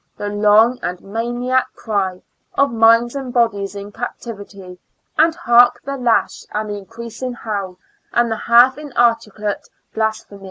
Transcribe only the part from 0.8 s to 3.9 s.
and maniac cry, Of minds and bodies